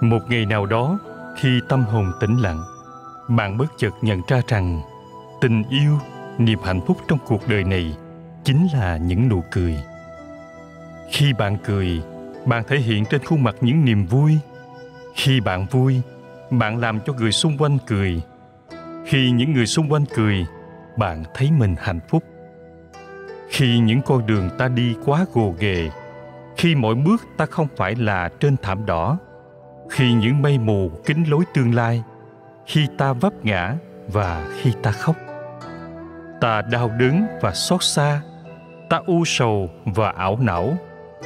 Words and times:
một 0.00 0.30
ngày 0.30 0.46
nào 0.46 0.66
đó, 0.66 0.98
khi 1.36 1.60
tâm 1.68 1.82
hồn 1.82 2.12
tĩnh 2.20 2.36
lặng, 2.36 2.62
bạn 3.28 3.56
bất 3.58 3.66
chợt 3.78 3.90
nhận 4.02 4.20
ra 4.28 4.40
rằng 4.48 4.80
tình 5.40 5.62
yêu, 5.70 5.98
niềm 6.38 6.58
hạnh 6.64 6.80
phúc 6.86 6.96
trong 7.08 7.18
cuộc 7.26 7.48
đời 7.48 7.64
này 7.64 7.96
chính 8.44 8.68
là 8.72 8.96
những 8.96 9.28
nụ 9.28 9.44
cười. 9.50 9.76
Khi 11.10 11.32
bạn 11.32 11.56
cười, 11.64 12.02
bạn 12.46 12.64
thể 12.68 12.78
hiện 12.78 13.04
trên 13.04 13.24
khuôn 13.24 13.42
mặt 13.42 13.56
những 13.60 13.84
niềm 13.84 14.06
vui. 14.06 14.38
Khi 15.14 15.40
bạn 15.40 15.66
vui, 15.70 16.00
bạn 16.50 16.78
làm 16.78 17.00
cho 17.06 17.12
người 17.12 17.32
xung 17.32 17.58
quanh 17.58 17.78
cười. 17.86 18.22
Khi 19.06 19.30
những 19.30 19.52
người 19.52 19.66
xung 19.66 19.92
quanh 19.92 20.04
cười, 20.14 20.46
bạn 20.96 21.24
thấy 21.34 21.50
mình 21.50 21.74
hạnh 21.78 22.00
phúc. 22.08 22.24
Khi 23.48 23.78
những 23.78 24.02
con 24.02 24.26
đường 24.26 24.50
ta 24.58 24.68
đi 24.68 24.94
quá 25.04 25.26
gồ 25.32 25.54
ghề, 25.58 25.90
khi 26.56 26.74
mỗi 26.74 26.94
bước 26.94 27.22
ta 27.36 27.46
không 27.46 27.68
phải 27.76 27.94
là 27.94 28.28
trên 28.40 28.56
thảm 28.62 28.86
đỏ 28.86 29.18
khi 29.90 30.12
những 30.12 30.42
mây 30.42 30.58
mù 30.58 30.90
kín 31.06 31.24
lối 31.24 31.44
tương 31.54 31.74
lai, 31.74 32.02
khi 32.66 32.86
ta 32.98 33.12
vấp 33.12 33.32
ngã 33.44 33.74
và 34.08 34.48
khi 34.56 34.72
ta 34.82 34.92
khóc. 34.92 35.16
Ta 36.40 36.62
đau 36.62 36.90
đớn 36.98 37.26
và 37.40 37.52
xót 37.54 37.82
xa, 37.82 38.20
ta 38.88 39.00
u 39.06 39.24
sầu 39.24 39.70
và 39.84 40.10
ảo 40.10 40.38
não, 40.40 40.76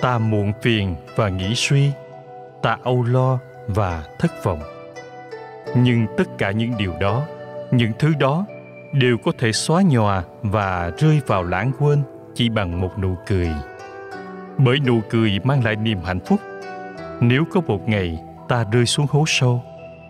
ta 0.00 0.18
muộn 0.18 0.52
phiền 0.62 0.94
và 1.16 1.28
nghĩ 1.28 1.54
suy, 1.54 1.90
ta 2.62 2.78
âu 2.82 3.02
lo 3.02 3.38
và 3.68 4.04
thất 4.18 4.44
vọng. 4.44 4.60
Nhưng 5.76 6.06
tất 6.16 6.24
cả 6.38 6.50
những 6.50 6.72
điều 6.78 6.92
đó, 7.00 7.22
những 7.70 7.92
thứ 7.98 8.12
đó 8.18 8.46
đều 8.92 9.16
có 9.24 9.32
thể 9.38 9.52
xóa 9.52 9.82
nhòa 9.82 10.22
và 10.42 10.90
rơi 10.98 11.20
vào 11.26 11.42
lãng 11.42 11.72
quên 11.78 12.02
chỉ 12.34 12.48
bằng 12.48 12.80
một 12.80 12.98
nụ 12.98 13.14
cười. 13.26 13.50
Bởi 14.58 14.80
nụ 14.86 15.00
cười 15.10 15.40
mang 15.44 15.64
lại 15.64 15.76
niềm 15.76 15.98
hạnh 16.04 16.20
phúc. 16.26 16.40
Nếu 17.20 17.44
có 17.52 17.60
một 17.60 17.88
ngày 17.88 18.18
ta 18.48 18.64
rơi 18.72 18.86
xuống 18.86 19.06
hố 19.10 19.24
sâu, 19.26 19.62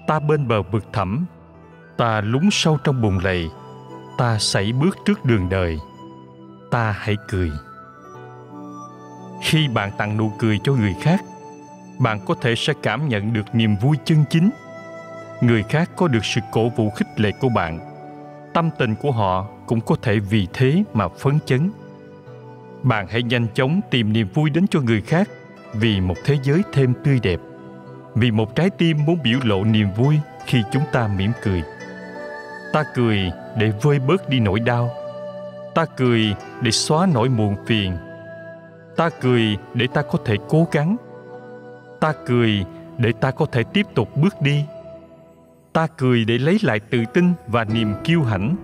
ta 0.07 0.21
bên 0.21 0.49
bờ 0.49 0.63
vực 0.63 0.85
thẳm. 0.93 1.27
Ta 1.97 2.21
lún 2.21 2.49
sâu 2.53 2.79
trong 2.85 3.03
bùn 3.03 3.19
lầy, 3.19 3.49
ta 4.19 4.39
sảy 4.39 4.73
bước 4.73 4.97
trước 5.05 5.25
đường 5.25 5.49
đời. 5.49 5.79
Ta 6.71 6.93
hãy 6.99 7.17
cười. 7.29 7.51
Khi 9.43 9.69
bạn 9.69 9.91
tặng 9.99 10.17
nụ 10.17 10.33
cười 10.39 10.59
cho 10.65 10.73
người 10.73 10.95
khác, 11.01 11.21
bạn 11.99 12.21
có 12.27 12.35
thể 12.41 12.55
sẽ 12.55 12.73
cảm 12.83 13.09
nhận 13.09 13.33
được 13.33 13.55
niềm 13.55 13.77
vui 13.77 13.97
chân 14.05 14.25
chính. 14.31 14.51
Người 15.41 15.63
khác 15.63 15.91
có 15.97 16.09
được 16.09 16.25
sự 16.25 16.41
cổ 16.53 16.69
vũ 16.69 16.91
khích 16.91 17.21
lệ 17.21 17.31
của 17.41 17.49
bạn. 17.49 17.79
Tâm 18.55 18.71
tình 18.79 18.95
của 18.95 19.13
họ 19.13 19.47
cũng 19.67 19.81
có 19.81 19.97
thể 20.03 20.19
vì 20.19 20.49
thế 20.53 20.85
mà 20.95 21.09
phấn 21.09 21.39
chấn. 21.47 21.71
Bạn 22.83 23.07
hãy 23.11 23.23
nhanh 23.23 23.47
chóng 23.55 23.81
tìm 23.91 24.13
niềm 24.13 24.29
vui 24.35 24.51
đến 24.51 24.67
cho 24.67 24.81
người 24.81 25.01
khác 25.01 25.29
vì 25.73 26.01
một 26.01 26.15
thế 26.25 26.39
giới 26.43 26.63
thêm 26.73 26.95
tươi 27.05 27.21
đẹp 27.23 27.41
vì 28.15 28.31
một 28.31 28.55
trái 28.55 28.71
tim 28.71 29.05
muốn 29.05 29.19
biểu 29.23 29.39
lộ 29.45 29.65
niềm 29.65 29.89
vui 29.97 30.19
khi 30.47 30.63
chúng 30.73 30.83
ta 30.93 31.09
mỉm 31.09 31.33
cười. 31.43 31.63
Ta 32.73 32.85
cười 32.95 33.33
để 33.59 33.73
vơi 33.83 33.99
bớt 33.99 34.29
đi 34.29 34.41
nỗi 34.41 34.61
đau. 34.61 34.91
Ta 35.75 35.85
cười 35.97 36.35
để 36.63 36.71
xóa 36.71 37.07
nỗi 37.15 37.29
muộn 37.29 37.57
phiền. 37.67 37.97
Ta 38.97 39.11
cười 39.21 39.57
để 39.75 39.87
ta 39.95 40.03
có 40.03 40.19
thể 40.25 40.37
cố 40.49 40.67
gắng. 40.73 40.97
Ta 42.01 42.13
cười 42.27 42.65
để 42.99 43.13
ta 43.21 43.31
có 43.31 43.47
thể 43.53 43.63
tiếp 43.63 43.87
tục 43.95 44.17
bước 44.17 44.41
đi. 44.41 44.65
Ta 45.73 45.87
cười 45.87 46.25
để 46.25 46.39
lấy 46.39 46.59
lại 46.63 46.81
tự 46.81 47.05
tin 47.15 47.33
và 47.47 47.65
niềm 47.65 47.95
kiêu 48.05 48.23
hãnh. 48.23 48.57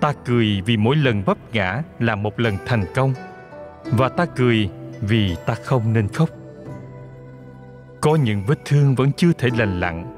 Ta 0.00 0.12
cười 0.24 0.62
vì 0.66 0.76
mỗi 0.76 0.96
lần 0.96 1.22
vấp 1.22 1.38
ngã 1.52 1.82
là 1.98 2.14
một 2.14 2.40
lần 2.40 2.56
thành 2.66 2.84
công. 2.94 3.14
Và 3.84 4.08
ta 4.08 4.26
cười 4.36 4.70
vì 5.00 5.36
ta 5.46 5.54
không 5.54 5.92
nên 5.92 6.08
khóc 6.08 6.37
có 8.00 8.16
những 8.16 8.44
vết 8.46 8.58
thương 8.64 8.94
vẫn 8.94 9.12
chưa 9.16 9.32
thể 9.32 9.48
lành 9.58 9.80
lặn. 9.80 10.14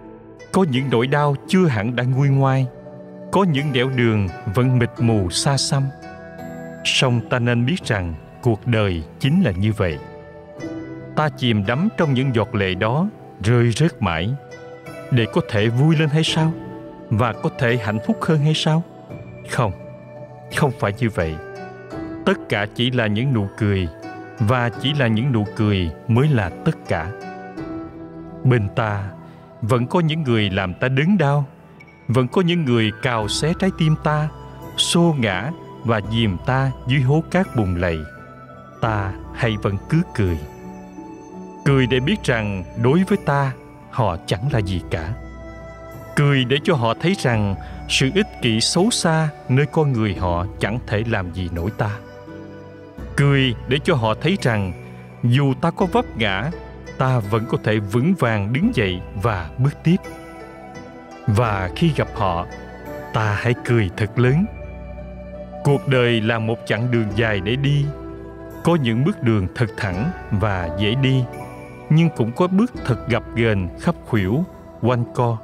Có 0.53 0.65
những 0.71 0.85
nỗi 0.91 1.07
đau 1.07 1.37
chưa 1.49 1.67
hẳn 1.67 1.97
đã 1.97 2.05
nguôi 2.05 2.29
ngoai. 2.29 2.67
Có 3.33 3.45
những 3.45 3.73
nẻo 3.73 3.91
đường 3.97 4.29
vẫn 4.55 4.79
mịt 4.79 4.91
mù 4.99 5.31
xa 5.31 5.57
xăm. 5.57 5.83
Song 6.85 7.21
ta 7.31 7.39
nên 7.39 7.67
biết 7.67 7.85
rằng 7.85 8.15
cuộc 8.43 8.67
đời 8.67 9.03
chính 9.19 9.43
là 9.43 9.51
như 9.51 9.73
vậy. 9.73 9.99
Ta 11.17 11.29
chìm 11.29 11.67
đắm 11.67 11.89
trong 11.97 12.15
những 12.15 12.35
giọt 12.35 12.55
lệ 12.55 12.75
đó, 12.75 13.09
rơi 13.45 13.71
rớt 13.71 14.03
mãi. 14.03 14.35
Để 15.11 15.27
có 15.33 15.41
thể 15.51 15.69
vui 15.69 15.97
lên 15.97 16.09
hay 16.09 16.25
sao? 16.25 16.53
Và 17.11 17.33
có 17.33 17.51
thể 17.59 17.77
hạnh 17.77 17.99
phúc 18.07 18.17
hơn 18.23 18.39
hay 18.39 18.55
sao? 18.55 18.83
Không 19.51 19.73
không 20.57 20.73
phải 20.79 20.93
như 20.99 21.09
vậy. 21.15 21.35
Tất 22.27 22.39
cả 22.49 22.67
chỉ 22.75 22.91
là 22.91 23.07
những 23.07 23.33
nụ 23.33 23.49
cười, 23.59 23.89
và 24.39 24.71
chỉ 24.83 24.95
là 24.95 25.07
những 25.07 25.33
nụ 25.33 25.45
cười 25.57 25.91
mới 26.09 26.29
là 26.29 26.51
tất 26.65 26.77
cả 26.89 27.11
bên 28.45 28.69
ta. 28.77 29.11
Vẫn 29.63 29.87
có 29.87 30.01
những 30.01 30.23
người 30.23 30.51
làm 30.51 30.75
ta 30.75 30.89
đớn 30.89 31.19
đau. 31.19 31.45
Vẫn 32.09 32.29
có 32.29 32.43
những 32.43 32.65
người 32.65 32.91
cào 33.03 33.29
xé 33.29 33.53
trái 33.59 33.71
tim 33.79 33.95
ta, 34.05 34.29
xô 34.77 35.15
ngã 35.19 35.51
và 35.85 36.01
dìm 36.13 36.37
ta 36.47 36.71
dưới 36.87 37.01
hố 37.01 37.23
cát 37.31 37.57
bùn 37.57 37.75
lầy. 37.75 37.99
Ta 38.81 39.13
hay 39.35 39.57
vẫn 39.63 39.77
cứ 39.89 40.03
cười. 40.15 40.39
Cười 41.65 41.87
để 41.87 42.01
biết 42.01 42.25
rằng 42.25 42.65
đối 42.83 43.05
với 43.05 43.19
ta, 43.25 43.53
họ 43.91 44.17
chẳng 44.27 44.49
là 44.53 44.59
gì 44.59 44.83
cả. 44.91 45.13
Cười 46.17 46.45
để 46.45 46.57
cho 46.65 46.75
họ 46.75 46.95
thấy 46.95 47.15
rằng 47.19 47.55
sự 47.89 48.11
ích 48.15 48.27
kỷ 48.43 48.61
xấu 48.61 48.91
xa 48.91 49.29
nơi 49.49 49.67
con 49.67 49.93
người 49.93 50.15
họ 50.15 50.47
chẳng 50.61 50.79
thể 50.87 51.05
làm 51.07 51.33
gì 51.33 51.49
nổi 51.53 51.71
ta. 51.79 51.91
Cười 53.17 53.55
để 53.69 53.79
cho 53.85 53.95
họ 53.95 54.15
thấy 54.15 54.39
rằng 54.43 54.73
dù 55.23 55.55
ta 55.61 55.71
có 55.71 55.87
vấp 55.87 56.17
ngã 56.17 56.51
ta 57.01 57.19
vẫn 57.19 57.45
có 57.49 57.59
thể 57.65 57.79
vững 57.79 58.15
vàng 58.19 58.53
đứng 58.53 58.71
dậy 58.75 59.01
và 59.23 59.51
bước 59.59 59.75
tiếp. 59.85 59.97
Và 61.27 61.71
khi 61.77 61.93
gặp 61.97 62.09
họ, 62.15 62.47
ta 63.15 63.39
hãy 63.41 63.55
cười 63.65 63.91
thật 63.97 64.19
lớn. 64.19 64.45
Cuộc 65.65 65.89
đời 65.89 66.21
là 66.21 66.39
một 66.39 66.59
chặng 66.67 66.91
đường 66.91 67.07
dài 67.17 67.41
để 67.41 67.57
đi. 67.57 67.85
Có 68.65 68.77
những 68.83 69.05
bước 69.05 69.23
đường 69.23 69.47
thật 69.55 69.67
thẳng 69.77 70.11
và 70.31 70.69
dễ 70.79 70.95
đi, 70.95 71.25
nhưng 71.91 72.09
cũng 72.17 72.33
có 72.33 72.47
bước 72.47 72.73
thật 72.85 73.09
gập 73.09 73.23
ghềnh 73.35 73.79
khắp 73.81 73.95
khuỷu, 74.07 74.45
quanh 74.83 75.05
co. 75.15 75.39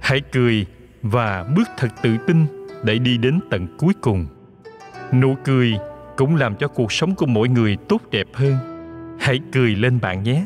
Hãy 0.00 0.20
cười 0.32 0.66
và 1.02 1.44
bước 1.56 1.68
thật 1.78 1.88
tự 2.02 2.16
tin 2.26 2.46
để 2.84 2.98
đi 2.98 3.18
đến 3.18 3.40
tận 3.50 3.76
cuối 3.78 3.94
cùng. 4.00 4.26
Nụ 5.12 5.36
cười 5.44 5.72
cũng 6.16 6.36
làm 6.36 6.56
cho 6.56 6.68
cuộc 6.68 6.92
sống 6.92 7.14
của 7.14 7.26
mỗi 7.26 7.48
người 7.48 7.76
tốt 7.88 8.00
đẹp 8.10 8.26
hơn 8.34 8.75
hãy 9.26 9.40
cười 9.52 9.76
lên 9.76 10.00
bạn 10.00 10.22
nhé. 10.22 10.44